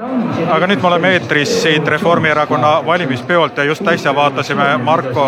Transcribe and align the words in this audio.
aga 0.00 0.66
nüüd 0.70 0.80
me 0.80 0.88
oleme 0.88 1.10
eetris 1.16 1.50
siit 1.62 1.88
Reformierakonna 1.92 2.70
valimispeolt 2.86 3.58
ja 3.60 3.64
just 3.68 3.88
äsja 3.88 4.14
vaatasime 4.16 4.68
Marko 4.84 5.26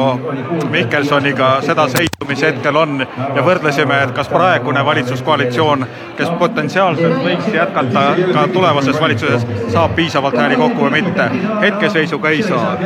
Mihkelsoniga 0.71 1.51
seda 1.67 1.89
seisu, 1.89 2.12
mis 2.33 2.43
hetkel 2.43 2.77
on 2.77 3.03
ja 3.37 3.45
võrdlesime, 3.45 3.99
et 4.07 4.15
kas 4.17 4.31
praegune 4.33 4.85
valitsuskoalitsioon, 4.87 5.87
kes 6.17 6.31
potentsiaalselt 6.41 7.19
võiks 7.25 7.49
jätkata 7.53 8.05
ka 8.33 8.47
tulevases 8.53 9.01
valitsuses, 9.01 9.45
saab 9.73 9.97
piisavalt 9.99 10.37
hääli 10.39 10.57
kokku 10.61 10.87
või 10.87 11.03
mitte. 11.03 11.29
hetkeseisuga 11.61 12.33
ei 12.33 12.43
saa. 12.43 12.77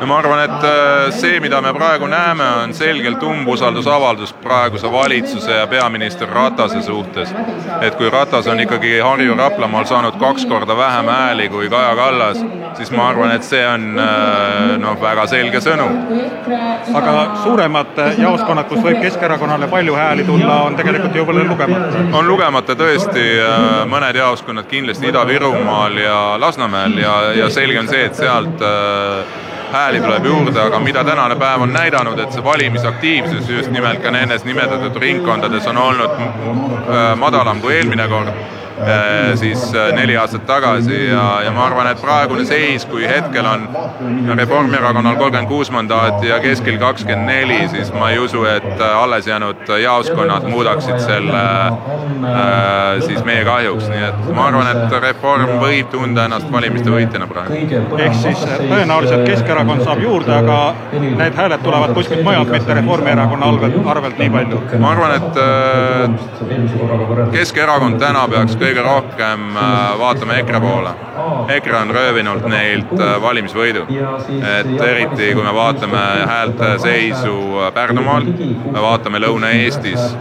no 0.00 0.08
ma 0.08 0.18
arvan, 0.18 0.44
et 0.44 0.66
äh, 0.68 1.10
see, 1.16 1.40
mida 1.44 1.60
me 1.60 1.74
praegu 1.76 2.08
näeme, 2.10 2.48
on 2.62 2.74
selgelt 2.74 3.22
umbusaldusavaldus 3.22 4.32
praeguse 4.44 4.92
valitsuse 4.92 5.60
ja 5.60 5.66
peaminister 5.66 6.28
Ratase 6.28 6.82
suhtes. 6.82 7.34
et 7.80 7.94
kui 7.94 8.10
Ratas 8.10 8.46
on 8.46 8.60
ikkagi 8.60 8.98
Harju 9.00 9.36
Raplamaal 9.36 9.84
saanud 9.84 10.16
kaks 10.20 10.46
korda 10.46 10.76
vähem 10.76 11.12
hääli 11.12 11.48
kui 11.48 11.68
Kaja 11.68 11.94
Kallas, 11.96 12.44
siis 12.74 12.90
ma 12.90 13.08
arvan, 13.08 13.36
et 13.36 13.44
see 13.44 13.66
on 13.68 13.98
äh, 13.98 14.78
noh, 14.78 15.00
väga 15.00 15.26
selge 15.26 15.60
sõnum. 15.60 16.00
aga 16.94 17.14
suuremad 17.42 17.98
jaoskonnad, 18.18 18.68
kus 18.68 18.82
võib 18.84 18.93
Keskerakonnale 19.00 19.68
palju 19.68 19.94
hääli 19.94 20.24
tulla, 20.24 20.62
on 20.62 20.76
tegelikult 20.76 21.14
ju 21.14 21.26
veel 21.26 21.48
lugemata. 21.48 22.04
on 22.12 22.28
lugemata 22.28 22.76
tõesti 22.78 23.24
äh, 23.42 23.84
mõned 23.90 24.16
jaoskonnad 24.16 24.68
kindlasti 24.70 25.10
Ida-Virumaal 25.10 25.98
ja 25.98 26.18
Lasnamäel 26.40 26.98
ja, 26.98 27.16
ja 27.32 27.50
selge 27.50 27.78
on 27.80 27.88
see, 27.88 28.04
et 28.08 28.14
sealt 28.18 28.62
äh, 28.62 29.38
hääli 29.72 30.00
tuleb 30.00 30.26
juurde, 30.26 30.60
aga 30.60 30.80
mida 30.80 31.04
tänane 31.04 31.36
päev 31.36 31.62
on 31.66 31.72
näidanud, 31.72 32.18
et 32.18 32.32
see 32.32 32.44
valimisaktiivsus 32.44 33.48
just 33.50 33.70
nimelt 33.74 34.02
ka 34.02 34.10
nendes 34.14 34.44
nimetatud 34.44 35.00
ringkondades 35.02 35.66
on 35.66 35.78
olnud 35.78 36.20
madalam 37.18 37.60
kui 37.60 37.74
eelmine 37.74 38.06
kord 38.08 38.30
Äh, 38.30 38.63
siis 39.36 39.74
äh, 39.74 39.92
neli 39.94 40.16
aastat 40.16 40.46
tagasi 40.46 41.06
ja, 41.06 41.42
ja 41.44 41.50
ma 41.54 41.66
arvan, 41.68 41.86
et 41.90 42.00
praegune 42.02 42.44
seis, 42.48 42.84
kui 42.90 43.06
hetkel 43.06 43.46
on 43.46 43.68
Reformierakonnal 44.34 45.16
kolmkümmend 45.16 45.48
kuus 45.48 45.70
mandaati 45.70 46.28
ja 46.28 46.40
keskel 46.42 46.78
kakskümmend 46.82 47.26
neli, 47.30 47.60
siis 47.70 47.92
ma 47.94 48.10
ei 48.10 48.18
usu, 48.18 48.44
et 48.50 48.80
äh, 48.80 49.02
alles 49.02 49.26
jäänud 49.30 49.68
jaoskonnad 49.82 50.48
muudaksid 50.50 50.98
selle 51.04 51.44
äh, 51.66 53.04
siis 53.06 53.22
meie 53.24 53.44
kahjuks, 53.46 53.86
nii 53.92 54.02
et 54.08 54.32
ma 54.34 54.48
arvan, 54.50 54.70
et 54.72 54.98
Reform 55.06 55.54
võib 55.62 55.90
tunda 55.94 56.26
ennast 56.26 56.50
valimiste 56.52 56.90
võitjana 56.90 57.30
praegu. 57.30 57.60
ehk 57.98 58.18
siis 58.24 58.42
tõenäoliselt 58.64 59.24
Keskerakond 59.28 59.86
saab 59.86 60.02
juurde, 60.02 60.34
aga 60.34 60.58
need 60.98 61.38
hääled 61.38 61.62
tulevad 61.62 61.94
kuskilt 61.94 62.26
mujalt, 62.26 62.50
mitte 62.50 62.74
Reformierakonna 62.80 63.52
arvelt, 63.54 63.78
arvelt 63.94 64.18
nii 64.18 64.30
palju. 64.34 64.62
ma 64.82 64.92
arvan, 64.96 65.16
et 65.20 65.34
äh, 65.38 65.54
Keskerakond 67.38 68.02
täna 68.02 68.26
peaks 68.28 68.56
kõige 68.64 68.84
rohkem 68.84 69.56
äh, 69.56 69.98
vaatame 69.98 70.38
EKRE 70.42 70.60
poole. 70.60 70.92
EKRE 71.54 71.76
on 71.80 71.92
röövinud 71.94 72.46
neilt 72.48 72.92
äh, 72.96 73.14
valimisvõidu. 73.22 73.84
et 73.88 74.80
eriti, 74.88 75.32
kui 75.34 75.44
me 75.44 75.54
vaatame 75.54 76.02
häälte 76.30 76.74
seisu 76.82 77.36
äh, 77.60 77.72
Pärnumaal, 77.74 78.26
me 78.72 78.80
vaatame 78.80 79.20
Lõuna-Eestis, 79.24 80.16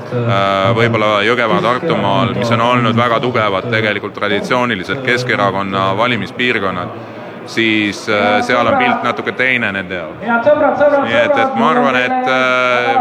võib-olla 0.76 1.24
Jõgeva-Tartumaal, 1.28 2.36
mis 2.38 2.52
on 2.52 2.62
olnud 2.62 2.98
väga 2.98 3.20
tugevad 3.24 3.70
tegelikult 3.72 4.14
traditsiooniliselt 4.18 5.04
Keskerakonna 5.06 5.92
valimispiirkonnad 5.98 7.12
siis 7.46 8.06
seal 8.48 8.68
on 8.68 8.78
pilt 8.80 9.04
natuke 9.04 9.34
teine 9.36 9.72
nende 9.76 9.98
jaoks. 9.98 10.22
nii 10.24 11.18
et, 11.20 11.34
et 11.44 11.56
ma 11.60 11.70
arvan, 11.74 11.98
et 12.00 12.93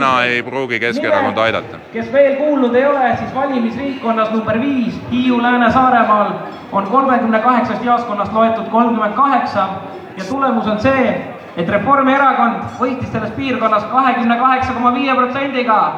täna 0.00 0.24
ei 0.24 0.42
pruugi 0.42 0.80
Keskerakonda 0.80 1.42
aidata. 1.42 1.76
kes 1.92 2.12
veel 2.12 2.36
kuulnud 2.36 2.74
ei 2.74 2.86
ole, 2.86 3.16
siis 3.16 3.34
valimisringkonnas 3.34 4.30
number 4.30 4.60
viis 4.60 5.00
Hiiu 5.10 5.42
Lääne-Saaremaal 5.42 6.30
on 6.72 6.86
kolmekümne 6.86 7.38
kaheksast 7.38 7.84
jaoskonnast 7.84 8.32
loetud 8.32 8.68
kolmkümmend 8.70 9.14
kaheksa 9.14 9.68
ja 10.16 10.24
tulemus 10.28 10.66
on 10.66 10.80
see, 10.80 11.34
et 11.56 11.68
Reformierakond 11.68 12.62
võitis 12.80 13.10
selles 13.12 13.30
piirkonnas 13.30 13.84
kahekümne 13.84 14.36
kaheksa 14.36 14.72
koma 14.72 14.94
viie 14.94 15.14
protsendiga. 15.14 15.92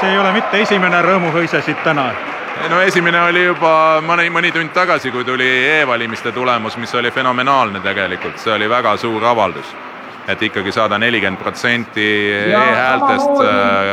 see 0.00 0.10
ei 0.10 0.18
ole 0.18 0.32
mitte 0.32 0.62
esimene 0.62 1.02
rõõmuhõise 1.02 1.62
siit 1.62 1.82
täna 1.84 2.12
no 2.70 2.80
esimene 2.80 3.22
oli 3.22 3.44
juba 3.44 3.74
mõni, 4.06 4.30
mõni 4.30 4.52
tund 4.52 4.70
tagasi, 4.70 5.10
kui 5.10 5.24
tuli 5.24 5.50
e-valimiste 5.80 6.32
tulemus, 6.32 6.76
mis 6.76 6.94
oli 6.94 7.10
fenomenaalne 7.10 7.80
tegelikult, 7.80 8.38
see 8.38 8.54
oli 8.54 8.70
väga 8.70 8.96
suur 8.96 9.24
avaldus 9.24 9.87
et 10.28 10.42
ikkagi 10.42 10.72
saada 10.72 10.98
nelikümmend 11.00 11.40
protsenti 11.40 12.06
e-häältest 12.52 13.40
äh, 13.44 13.92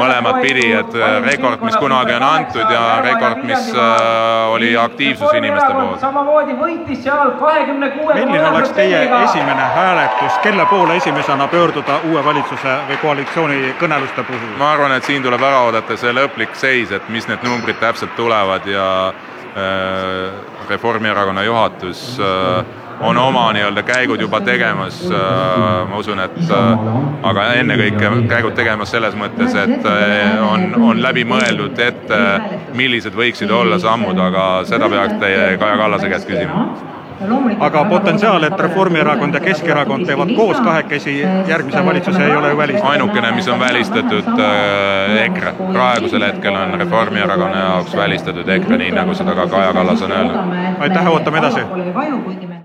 mõlemat 0.00 0.38
pidi, 0.40 0.70
et 0.72 0.94
äh, 0.96 1.18
rekord, 1.24 1.60
mis 1.66 1.76
kunagi 1.76 2.14
on 2.16 2.24
antud 2.24 2.72
ja 2.72 2.84
rekord, 3.04 3.42
mis 3.44 3.68
äh, 3.74 4.54
oli 4.54 4.70
aktiivsus 4.80 5.36
inimeste 5.36 5.68
poolt. 5.74 6.00
samamoodi 6.00 6.56
võitis 6.56 7.02
seal 7.04 7.34
kahekümne 7.40 7.90
kuue 7.98 8.16
milline 8.16 8.48
oleks 8.48 8.72
teie 8.78 9.02
esimene 9.18 9.68
hääletus, 9.76 10.40
kelle 10.46 10.66
poole 10.70 10.96
esimesena 10.96 11.48
pöörduda 11.52 12.00
uue 12.08 12.24
valitsuse 12.24 12.78
või 12.88 13.00
koalitsiooni 13.04 13.76
kõneluste 13.82 14.24
puhul? 14.24 14.56
ma 14.56 14.72
arvan, 14.72 14.96
et 14.96 15.04
siin 15.04 15.22
tuleb 15.26 15.44
ära 15.44 15.60
oodata 15.68 16.00
see 16.00 16.16
lõplik 16.16 16.56
seis, 16.56 16.92
et 16.92 17.12
mis 17.12 17.28
need 17.28 17.44
numbrid 17.44 17.76
täpselt 17.84 18.16
tulevad 18.16 18.64
ja 18.70 18.88
äh, 19.12 20.42
Reformierakonna 20.72 21.44
juhatus 21.44 22.08
äh, 22.16 22.85
on 23.00 23.18
oma 23.18 23.52
nii-öelda 23.52 23.82
käigud 23.82 24.20
juba 24.20 24.40
tegemas, 24.40 25.02
äh, 25.10 25.88
ma 25.90 25.98
usun, 25.98 26.20
et 26.20 26.38
äh, 26.50 26.88
aga 27.22 27.46
ennekõike 27.60 28.10
käigud 28.30 28.56
tegemas 28.56 28.90
selles 28.94 29.16
mõttes, 29.18 29.54
et 29.54 29.86
äh, 29.86 30.36
on, 30.46 30.68
on 30.90 31.02
läbi 31.02 31.26
mõeldud 31.28 31.78
ette, 31.78 32.20
millised 32.74 33.16
võiksid 33.16 33.52
olla 33.52 33.78
sammud, 33.82 34.18
aga 34.18 34.46
seda 34.68 34.90
peaks 34.92 35.18
teie 35.22 35.56
Kaja 35.60 35.80
Kallase 35.82 36.12
käest 36.12 36.30
küsima 36.30 36.68
aga 37.60 37.84
potentsiaal, 37.88 38.44
et 38.44 38.60
Reformierakond 38.60 39.34
ja 39.34 39.40
Keskerakond 39.40 40.06
teevad 40.06 40.32
koos 40.36 40.60
kahekesi 40.60 41.14
järgmise 41.48 41.84
valitsuse, 41.86 42.24
ei 42.24 42.36
ole 42.36 42.50
ju 42.50 42.56
välistatud? 42.56 42.90
ainukene, 42.90 43.32
mis 43.32 43.48
on 43.48 43.60
välistatud 43.60 44.28
äh,, 44.28 45.24
EKRE. 45.24 45.54
praegusel 45.72 46.22
hetkel 46.28 46.54
on 46.54 46.76
Reformierakonna 46.80 47.64
jaoks 47.64 47.96
välistatud 47.96 48.48
EKRE, 48.48 48.76
nii 48.84 48.92
nagu 48.92 49.14
seda 49.14 49.34
ka 49.34 49.46
Kaja 49.46 49.72
Kallas 49.72 50.02
on 50.02 50.12
öelnud. 50.12 50.36
aitäh, 50.80 51.10
ootame 51.12 51.38
edasi! 51.38 52.55